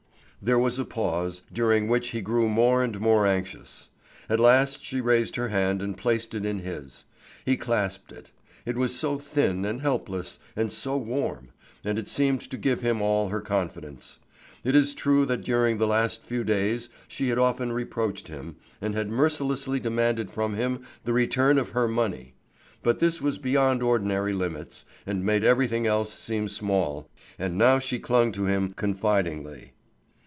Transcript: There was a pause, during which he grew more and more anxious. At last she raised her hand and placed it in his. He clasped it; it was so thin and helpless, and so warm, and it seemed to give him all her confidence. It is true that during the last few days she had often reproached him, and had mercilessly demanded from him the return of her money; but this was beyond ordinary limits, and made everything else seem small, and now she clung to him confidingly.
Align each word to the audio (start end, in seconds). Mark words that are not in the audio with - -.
There 0.43 0.57
was 0.57 0.79
a 0.79 0.85
pause, 0.85 1.43
during 1.53 1.87
which 1.87 2.09
he 2.09 2.19
grew 2.21 2.49
more 2.49 2.83
and 2.83 2.99
more 2.99 3.27
anxious. 3.27 3.91
At 4.27 4.39
last 4.39 4.83
she 4.83 4.99
raised 4.99 5.35
her 5.35 5.49
hand 5.49 5.83
and 5.83 5.95
placed 5.95 6.33
it 6.33 6.47
in 6.47 6.57
his. 6.61 7.05
He 7.45 7.55
clasped 7.55 8.11
it; 8.11 8.31
it 8.65 8.75
was 8.75 8.95
so 8.95 9.19
thin 9.19 9.65
and 9.65 9.81
helpless, 9.81 10.39
and 10.55 10.71
so 10.71 10.97
warm, 10.97 11.49
and 11.83 11.99
it 11.99 12.09
seemed 12.09 12.41
to 12.49 12.57
give 12.57 12.81
him 12.81 13.03
all 13.03 13.29
her 13.29 13.39
confidence. 13.39 14.17
It 14.63 14.73
is 14.73 14.95
true 14.95 15.27
that 15.27 15.43
during 15.43 15.77
the 15.77 15.85
last 15.85 16.23
few 16.23 16.43
days 16.43 16.89
she 17.07 17.29
had 17.29 17.37
often 17.37 17.71
reproached 17.71 18.27
him, 18.27 18.55
and 18.81 18.95
had 18.95 19.09
mercilessly 19.11 19.79
demanded 19.79 20.31
from 20.31 20.55
him 20.55 20.83
the 21.03 21.13
return 21.13 21.59
of 21.59 21.69
her 21.69 21.87
money; 21.87 22.33
but 22.81 22.97
this 22.97 23.21
was 23.21 23.37
beyond 23.37 23.83
ordinary 23.83 24.33
limits, 24.33 24.85
and 25.05 25.23
made 25.23 25.43
everything 25.43 25.85
else 25.85 26.11
seem 26.11 26.47
small, 26.47 27.07
and 27.37 27.59
now 27.59 27.77
she 27.77 27.99
clung 27.99 28.31
to 28.31 28.45
him 28.45 28.73
confidingly. 28.75 29.73